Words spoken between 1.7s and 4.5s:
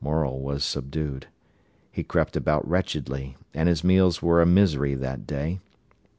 He crept about wretchedly, and his meals were a